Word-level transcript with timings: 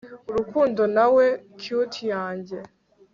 Urukundo 0.29 0.81
nawe 0.95 1.25
cutie 1.59 2.07
yanjye 2.13 2.57